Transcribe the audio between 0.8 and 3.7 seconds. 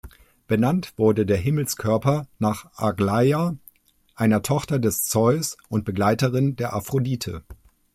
wurde der Himmelskörper nach Aglaia,